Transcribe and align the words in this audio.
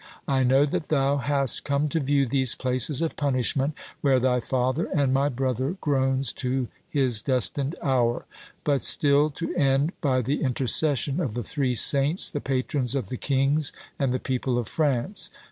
I 0.27 0.41
know 0.43 0.65
that 0.65 0.89
thou 0.89 1.17
hast 1.17 1.63
come 1.63 1.87
to 1.89 1.99
view 1.99 2.25
these 2.25 2.55
places 2.55 3.03
of 3.03 3.15
punishment, 3.15 3.75
where 4.01 4.19
thy 4.19 4.39
father 4.39 4.85
and 4.85 5.13
my 5.13 5.29
brother 5.29 5.75
groans 5.79 6.33
to 6.41 6.69
his 6.89 7.21
destined 7.21 7.75
hour: 7.83 8.25
but 8.63 8.81
still 8.81 9.29
to 9.29 9.53
end 9.55 9.91
by 10.01 10.23
the 10.23 10.41
intercession 10.41 11.19
of 11.21 11.35
the 11.35 11.43
three 11.43 11.75
saints, 11.75 12.31
the 12.31 12.41
patrons 12.41 12.95
of 12.95 13.09
the 13.09 13.17
kings 13.17 13.73
and 13.99 14.11
the 14.11 14.17
people 14.17 14.57
of 14.57 14.67
France. 14.67 15.29